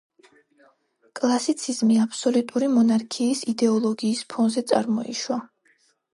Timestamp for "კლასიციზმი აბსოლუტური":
1.19-2.71